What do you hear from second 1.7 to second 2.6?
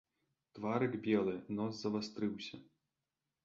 завастрыўся.